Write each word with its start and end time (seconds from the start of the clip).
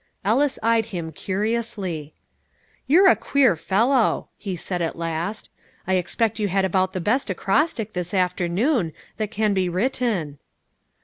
Ellis 0.25 0.57
eyed 0.63 0.87
him 0.87 1.11
curiously. 1.11 2.15
"You're 2.87 3.07
a 3.07 3.15
queer 3.15 3.55
fellow," 3.55 4.29
he 4.35 4.55
said 4.55 4.81
at 4.81 4.95
last. 4.97 5.51
"I 5.85 5.93
expect 5.93 6.39
you 6.39 6.47
had 6.47 6.65
about 6.65 6.93
the 6.93 6.99
best 6.99 7.29
acrostic, 7.29 7.93
this 7.93 8.11
afternoon, 8.11 8.93
that 9.17 9.29
can 9.29 9.53
be 9.53 9.69
written." 9.69 10.39